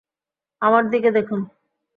আমার 0.61 0.83
দিকে 0.89 1.09
দেখুন। 1.11 1.41